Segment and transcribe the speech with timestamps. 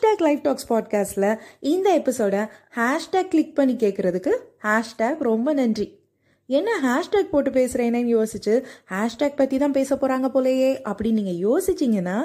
[0.00, 2.42] Hashtag life tax பாட்காஸ்டில் இந்த எபிசோடை
[2.76, 4.32] hashtag click பண்ணி கேட்குறதுக்கு
[4.62, 5.86] ஹேஷ்டேக் ரொம்ப நன்றி.
[6.48, 8.54] என்ன ஹேஷ்டேக் போட்டு பேசுகிறேனேன்னு யோசிச்சு
[8.90, 12.16] ஹேஷ்டேக் பற்றி தான் பேச போகிறாங்க போலேயே அப்படின்னு நீங்கள் யோசிச்சிங்கன்னா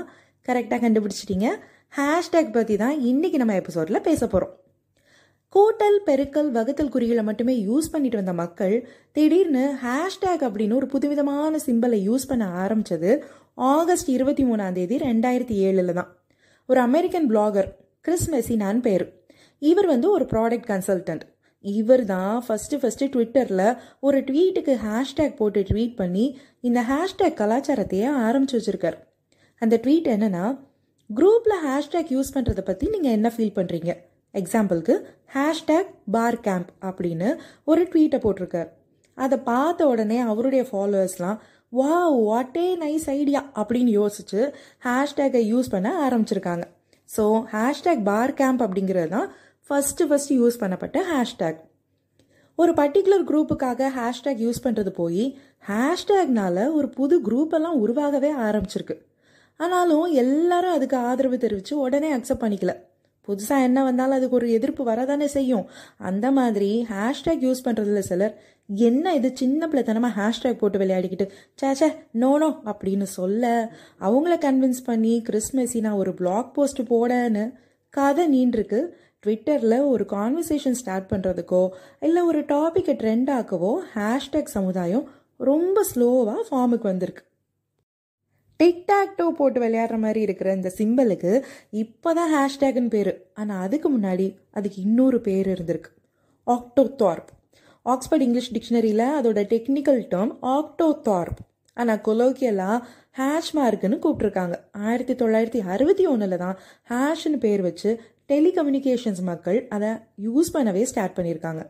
[0.47, 1.49] கரெக்டாக கண்டுபிடிச்சிட்டீங்க.
[1.97, 4.53] ஹேஷ்டேக் பற்றி தான் இன்றைக்கி நம்ம எபிசோடில் பேச போகிறோம்
[5.55, 8.75] கூட்டல் பெருக்கல் வகுத்தல் குறிகளை மட்டுமே யூஸ் பண்ணிட்டு வந்த மக்கள்
[9.11, 13.11] திடீர்னு ஹேஷ்டேக் அப்படின்னு ஒரு புதுவிதமான சிம்பலை யூஸ் பண்ண ஆரம்பிச்சது
[13.55, 16.11] ஆகஸ்ட் இருபத்தி மூணாம் தேதி ரெண்டாயிரத்தி ஏழில் தான்
[16.69, 17.67] ஒரு அமெரிக்கன் பிளாகர்
[18.05, 19.03] கிறிஸ் மெசினான்னு பேர்.
[19.61, 21.23] இவர் வந்து ஒரு ப்ராடக்ட் கன்சல்டன்ட்
[21.65, 26.25] இவர் தான் ஃபஸ்ட்டு ஃபஸ்ட்டு ட்விட்டரில் ஒரு ட்வீட்டுக்கு ஹேஷ்டேக் போட்டு ட்வீட் பண்ணி
[26.67, 28.97] இந்த ஹேஷ்டேக் கலாச்சாரத்தையே ஆரம்பிச்சு வச்சுருக்கார்.
[29.61, 30.45] அந்த ட்வீட் என்னென்னா
[31.09, 33.93] குரூப்பில் ஹேஷ்டேக் யூஸ் பண்ணுறதை பற்றி நீங்கள் என்ன ஃபீல் பண்ணுறீங்க
[34.33, 34.95] எக்ஸாம்பிளுக்கு
[35.35, 37.29] ஹேஷ்டேக் பார் கேம்ப் அப்படின்னு
[37.63, 38.69] ஒரு ட்வீட்டை போட்டிருக்கார்.
[39.17, 41.37] அதை பார்த்த உடனே அவருடைய ஃபாலோவர்ஸ்லாம்
[41.73, 41.93] வா
[42.27, 44.41] வாட் ஏ நைஸ் ஐடியா அப்படின்னு யோசிச்சு
[44.85, 46.65] ஹேஷ்டேக்கை யூஸ் பண்ண ஆரம்பிச்சிருக்காங்க.
[47.09, 49.27] ஸோ ஹேஷ்டேக் பார் கேம்ப் அப்படிங்கிறது தான்
[49.69, 51.59] ஃபஸ்ட்டு ஃபஸ்ட்டு யூஸ் பண்ணப்பட்ட ஹேஷ்டேக்
[52.57, 55.23] ஒரு பர்டிகுலர் குரூப்புக்காக ஹேஷ்டேக் யூஸ் பண்ணுறது போய்
[55.69, 58.97] ஹேஷ்டேக்னால ஒரு புது குரூப்பெல்லாம் உருவாகவே ஆரம்பிச்சிருக்கு.
[59.59, 62.73] ஆனாலும் எல்லாரும் அதுக்கு ஆதரவு தெரிவித்து உடனே அக்செப்ட் பண்ணிக்கல.
[63.27, 65.65] புதுசாக என்ன வந்தாலும் அதுக்கு ஒரு எதிர்ப்பு வரதானே செய்யும்.
[65.97, 68.35] அந்த மாதிரி ஹேஷ்டேக் யூஸ் பண்ணுறதுல சிலர்
[68.69, 71.25] என்ன இது சின்ன பிள்ளைத்தனமாக ஹேஷ்டேக் போட்டு விளையாடிக்கிட்டு
[71.61, 71.89] சேச்சே
[72.21, 77.45] நோனோ அப்படின்னு சொல்ல அவங்கள கன்வின்ஸ் பண்ணி கிறிஸ்மஸி நான் ஒரு பிளாக் போஸ்ட் போடன்னு
[77.89, 78.79] கதை நீண்டிருக்கு.
[79.23, 81.61] ட்விட்டரில் ஒரு கான்வர்சேஷன் ஸ்டார்ட் பண்ணுறதுக்கோ
[81.99, 85.05] இல்லை ஒரு டாப்பிக்கை ட்ரெண்ட் ஆக்கவோ ஹேஷ்டேக் சமுதாயம்
[85.37, 87.23] ரொம்ப ஸ்லோவாக ஃபார்முக்கு வந்திருக்கு.
[88.59, 91.31] டிக்டாக்டோ போட்டு விளையாடுற மாதிரி இருக்கிற இந்த சிம்பிளுக்கு
[91.83, 93.13] இப்போ தான் ஹேஷ்டேக்னு பேர்.
[93.33, 94.27] ஆனால் அதுக்கு முன்னாடி
[94.57, 95.91] அதுக்கு இன்னொரு பேர் இருந்திருக்கு.
[96.47, 97.31] ஆக்டோதார்ப்
[97.85, 101.41] ஆக்ஸ்போர்ட் இங்கிலீஷ் டிக்ஷனரியில் அதோட டெக்னிக்கல் டேர்ம் ஆக்டோதார்ப்
[101.77, 102.77] ஆனால் கொலோக்கியலாக
[103.19, 104.55] ஹேஷ் மார்க்குன்னு கூப்பிட்ருக்காங்க
[104.87, 106.57] ஆயிரத்தி தொள்ளாயிரத்தி அறுபத்தி ஒன்றில் தான்
[106.91, 107.89] ஹேஷ்னு பேர் வச்சு
[108.31, 109.91] டெலிகம்யூனிகேஷன்ஸ் மக்கள் அதை
[110.27, 111.63] யூஸ் பண்ணவே ஸ்டார்ட் பண்ணியிருக்காங்க.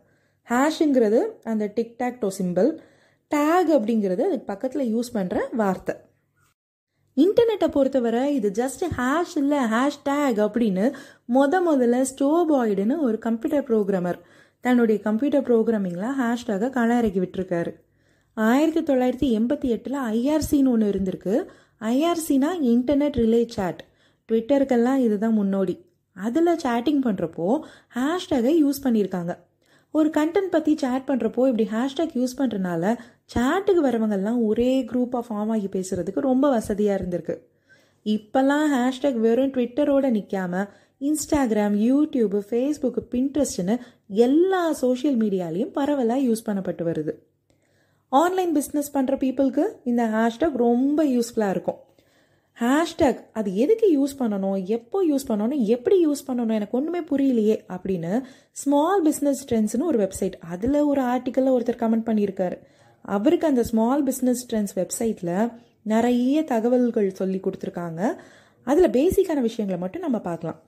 [0.48, 1.20] ஹேஷுங்கிறது
[1.52, 2.70] அந்த டிக்டாக்டோ சிம்பிள்
[3.32, 5.96] டேக் அப்படிங்கிறது அதுக்கு பக்கத்தில் யூஸ் பண்ணுற வார்த்தை.
[7.18, 10.86] இன்டர்நெட்டை பொறுத்தவரை இது ஜஸ்ட் ஹேஷ் இல்லை ஹேஷ்டேக் அப்படின்னு
[11.34, 14.20] முத முதல்ல ஸ்டோபாய்டுன்னு ஒரு கம்ப்யூட்டர் ப்ரோக்ராமர்
[14.66, 17.72] தன்னுடைய கம்ப்யூட்டர் ப்ரோக்ராமிங்கில் ஹேஷ்டேகை களை இறக்கி விட்டுருக்காரு.
[18.34, 21.36] ஆயிரத்தி தொள்ளாயிரத்தி எண்பத்தி எட்டில் ஐஆர்சின்னு ஒன்று இருந்திருக்கு.
[21.82, 23.82] ஐஆர்சினா இன்டர்நெட் ரிலே சேட்
[24.30, 25.76] ட்விட்டருக்கெல்லாம் இதுதான் முன்னோடி.
[26.16, 27.48] அதில் சேட்டிங் பண்ணுறப்போ
[27.96, 29.34] ஹேஷ்டேகை யூஸ் பண்ணியிருக்காங்க.
[29.96, 32.84] ஒரு கண்டென்ட் பற்றி சேட் பண்ணுறப்போ இப்படி ஹேஷ்டேக் யூஸ் பண்ணுறனால
[33.34, 37.36] சேட்டுக்கு வரவங்கெல்லாம் ஒரே குரூப்பாக ஃபார்ம் ஆகி பேசுகிறதுக்கு ரொம்ப வசதியாக இருந்திருக்கு.
[38.06, 40.64] இப்போல்லாம் ஹேஷ்டேக் வெறும் ட்விட்டரோடு நிற்காம
[41.10, 43.78] இன்ஸ்டாகிராம் யூடியூப் ஃபேஸ்புக்கு பின்ட்ரெஸ்ட்னு
[44.26, 47.14] எல்லா சோஷியல் மீடியாலையும் பரவலாக யூஸ் பண்ணப்பட்டு வருது.
[48.12, 51.80] ஆன்லைன் பிஸ்னஸ் பண்ணுற பீப்புளுக்கு இந்த ஹேஷ்டேக் ரொம்ப யூஸ்ஃபுல்லாக இருக்கும்.
[52.62, 54.64] ஹேஷ்டேக் அது எதுக்கு யூஸ் பண்ணணும்?
[54.64, 55.62] எப்போ யூஸ் பண்ணணும்?
[55.66, 56.58] எப்படி யூஸ் பண்ணணும்?
[56.58, 62.58] எனக்கு ஒன்றுமே புரியலையே அப்படின்னு ஸ்மால் பிஸ்னஸ் ட்ரெண்ட்ஸ்னு ஒரு வெப்சைட் அதில் ஒரு ஆர்டிக்கலில் ஒருத்தர் கமெண்ட் பண்ணியிருக்காரு.
[63.02, 65.52] அவருக்கு அந்த ஸ்மால் பிஸ்னஸ் ட்ரெண்ட்ஸ் வெப்சைட்டில்
[65.82, 68.02] நிறைய தகவல்கள் சொல்லி கொடுத்துருக்காங்க.
[68.64, 70.62] அதில் பேசிக்கான விஷயங்களை மட்டும் நம்ம பார்க்கலாம்.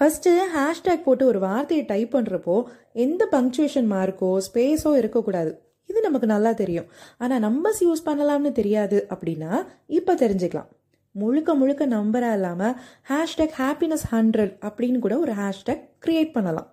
[0.00, 5.52] ஃபஸ்ட்டு ஹேஷ்டேக் போட்டு ஒரு வார்த்தையை டைப் பண்ணுறப்போ எந்த பங்க்சுவேஷன் மார்க்கோ ஸ்பேஸோ இருக்கக்கூடாது.
[5.90, 6.88] இது நமக்கு நல்லா தெரியும்.
[7.22, 9.52] ஆனால் நம்பர்ஸ் யூஸ் பண்ணலாம்னு தெரியாது அப்படின்னா
[9.98, 10.68] இப்போ தெரிஞ்சுக்கலாம்.
[11.14, 12.74] முழுக்க முழுக்க நம்பராக இல்லாமல்
[13.10, 16.68] ஹேஷ்டேக் ஹாப்பினஸ் ஹண்ட்ரட் அப்படின்னு கூட ஒரு ஹேஷ்டேக் க்ரியேட் பண்ணலாம்.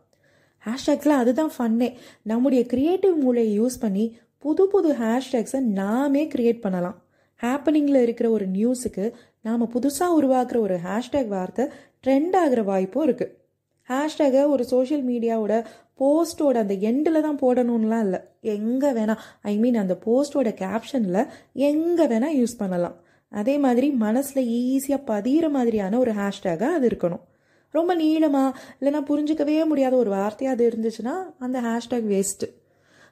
[0.66, 1.90] ஹேஷ்டேக்ஸில் அதுதான் ஃபன்னே
[2.32, 4.06] நம்முடைய க்ரியேட்டிவ் மூளையை யூஸ் பண்ணி
[4.44, 6.98] புது புது ஹேஷ்டேக்ஸை நாமே க்ரியேட் பண்ணலாம்.
[7.44, 9.06] ஹேப்பனிங்கில் இருக்கிற ஒரு நியூஸுக்கு
[9.48, 11.66] நாம் புதுசாக உருவாக்குற ஒரு ஹேஷ்டேக் வார்த்தை
[12.04, 13.34] ட்ரெண்ட் ஆகிற வாய்ப்பும் இருக்குது
[13.90, 15.56] ஹேஷ்டேகை ஒரு சோஷியல் மீடியாவோட
[16.02, 18.20] போஸ்ட்டோட அந்த எண்டில் தான் போடணும்லாம் இல்லை.
[18.56, 21.22] எங்கே வேணால் ஐ மீன் அந்த போஸ்ட்டோட கேப்ஷனில்
[21.70, 22.98] எங்கே வேணால் யூஸ் பண்ணலாம்.
[23.32, 27.24] அதே மாதிரி மனசில் ஈஸியாக பதிகிற மாதிரியான ஒரு ஹேஷ்டேகாக அது இருக்கணும்.
[27.74, 32.48] ரொம்ப நீளமாக இல்லைனா புரிஞ்சிக்கவே முடியாத ஒரு வார்த்தையாக அது இருந்துச்சுன்னா அந்த ஹேஷ்டேக் வேஸ்ட்டு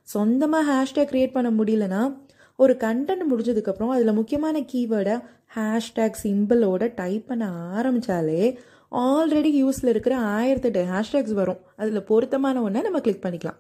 [0.07, 2.02] சொந்தமாக ஹேஷ்டேக் க்ரியேட் பண்ண முடியலனா
[2.59, 5.16] ஒரு கண்டென்ட் முடிஞ்சதுக்கப்புறம் அதில் முக்கியமான கீவேர்டை
[5.55, 7.46] ஹேஷ்டேக் சிம்பிளோட டைப் பண்ண
[7.78, 8.43] ஆரம்பித்தாலே
[9.01, 11.61] ஆல்ரெடி யூஸில் இருக்கிற ஆயிரத்தெட்டு ஹேஷ்டேக்ஸ் வரும்.
[11.75, 13.59] அதில் பொருத்தமான ஒன்றை நம்ம கிளிக் பண்ணிக்கலாம்.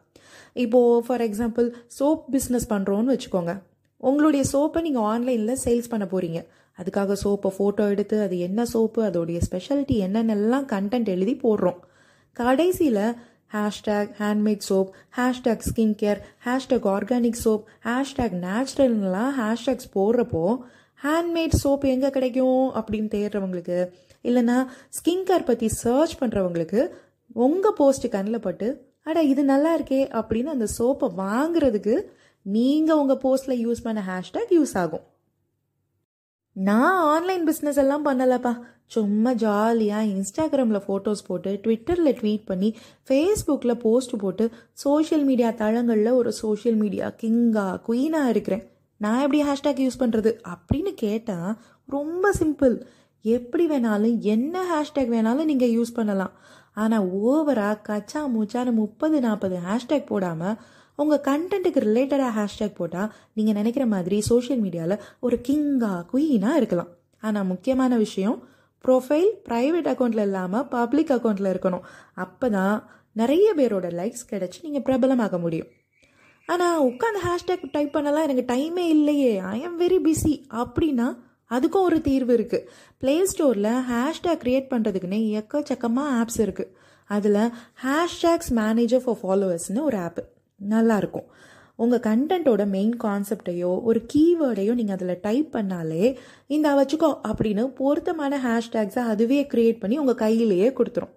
[0.63, 3.53] இப்போது ஃபார் எக்ஸாம்பிள் சோப் பிஸ்னஸ் பண்ணுறோன்னு வச்சுக்கோங்க.
[3.97, 6.39] உங்களுடைய சோப்பை நீங்கள் ஆன்லைனில் சேல்ஸ் பண்ண போகிறீங்க
[6.81, 11.79] அதுக்காக சோப்பை ஃபோட்டோ எடுத்து அது என்ன சோப்பு அதோடைய ஸ்பெஷாலிட்டி என்னென்னலாம் கண்டென்ட் எழுதி போடுறோம்.
[12.33, 13.03] கடைசியில்
[13.55, 20.45] hashtag handmade soap hashtag skin care hashtag organic soap hashtag நேச்சுரல்லாம் hashtags போடுறப்போ
[21.03, 23.77] ஹேண்ட்மேட் சோப் எங்கே கிடைக்கும் அப்படின்னு தேடுறவங்களுக்கு
[24.23, 24.57] இல்லைனா
[24.97, 26.81] ஸ்கின் கேர் பற்றி சர்ச் பண்ணுறவங்களுக்கு
[27.45, 28.67] உங்கள் போஸ்ட் கண்ணில் பட்டு
[29.03, 31.95] அட இது நல்லா இருக்கே அப்படின்னு அந்த சோப்பை வாங்குறதுக்கு
[32.45, 35.03] நீங்கள் உங்கள் போஸ்ட்டில் யூஸ் பண்ண ஹேஷ்டேக் யூஸ் ஆகும்.
[36.55, 38.51] நான் ஆன்லைன் பிஸ்னஸ் எல்லாம் பண்ணலப்பா.
[38.95, 42.69] சும்மா ஜாலியாக இன்ஸ்டாகிராமில் ஃபோட்டோஸ் போட்டு ட்விட்டரில் ட்வீட் பண்ணி
[43.07, 44.45] ஃபேஸ்புக்கில் போஸ்ட் போட்டு
[44.83, 48.63] சோஷியல் மீடியா தளங்களில் ஒரு சோஷியல் மீடியா கிங்கா குயினாக இருக்கிறேன்.
[49.01, 51.53] நான் எப்படி ஹேஷ்டேக் யூஸ் பண்ணுறது அப்படின்னு கேட்டால்
[51.89, 52.75] ரொம்ப சிம்பிள்
[53.25, 56.33] எப்படி வேணாலும் என்ன ஹேஷ்டேக் வேணாலும் நீங்கள் யூஸ் பண்ணலாம்.
[56.83, 60.57] ஆனால் ஓவராக கச்சா மூச்சான முப்பது நாற்பது ஹேஷ்டேக் போடாமல்
[60.99, 66.91] உங்கள் கண்டென்ட்டுக்கு ரிலேட்டடாக ஹேஷ்டேக் போட்டால் நீங்கள் நினைக்கிற மாதிரி சோஷியல் மீடியாவில் ஒரு கிங்கா குயினாக இருக்கலாம்.
[67.23, 68.37] ஆனால் முக்கியமான விஷயம்
[68.85, 71.85] ப்ரொஃபைல் ப்ரைவேட் அக்கௌண்ட்டில் இல்லாமல் பப்ளிக் அக்கௌண்ட்டில் இருக்கணும்.
[72.23, 72.75] அப்போ தான்
[73.21, 75.69] நிறைய பேரோட லைக்ஸ் கிடச்சி நீங்கள் பிரபலமாக முடியும்.
[76.49, 81.07] ஆனால் உட்காந்து ஹேஷ்டேக் டைப் பண்ணலாம் எனக்கு டைமே இல்லையே ஐ ஆம் வெரி பிஸி அப்படின்னா
[81.53, 82.67] அதுக்கும் ஒரு தீர்வு இருக்குது
[82.99, 86.71] ப்ளே ஸ்டோரில் ஹேஷ்டேக் க்ரியேட் பண்ணுறதுக்குன்னே எக்கச்சக்கமாக ஆப்ஸ் இருக்குது
[87.09, 87.41] அதில்
[87.83, 90.23] ஹேஷ்டேக்ஸ் மேனேஜர் ஃபார் ஃபாலோவர்ஸ்னு ஒரு ஆப்பு
[90.59, 91.27] நல்லாயிருக்கும்
[91.75, 96.03] உங்கள் கண்டென்ட்டோட மெயின் கான்செப்டையோ ஒரு கீவேர்டையோ நீங்கள் அதில் டைப் பண்ணாலே
[96.47, 101.13] இந்த வச்சுக்கோ அப்படின்னு பொருத்தமான ஹேஷ்டேக்ஸை அதுவே க்ரியேட் பண்ணி உங்கள் கையிலேயே கொடுத்துரும்.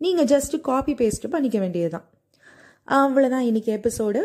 [0.00, 2.06] நீங்கள் ஜஸ்ட்டு காப்பி பேஸ்ட்டு பண்ணிக்க வேண்டியது தான்
[2.88, 4.20] அவ்வளோதான் இன்றைக்கி episode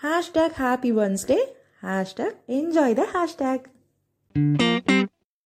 [0.00, 1.38] hashtag happy Wednesday
[1.82, 3.66] hashtag enjoy the hashtag
[4.34, 5.09] Música